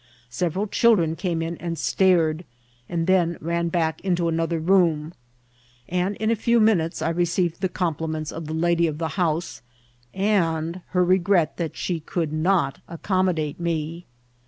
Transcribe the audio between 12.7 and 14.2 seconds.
accommodate me.